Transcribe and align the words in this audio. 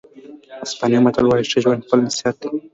اسپانوي 0.65 0.99
متل 1.05 1.25
وایي 1.27 1.45
ښه 1.51 1.59
ژوند 1.63 1.83
خپله 1.85 2.01
نصیحت 2.09 2.35
دی. 2.41 2.49